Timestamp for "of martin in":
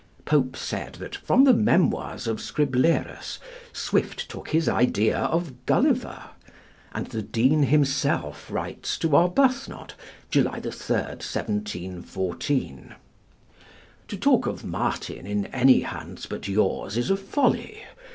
14.47-15.45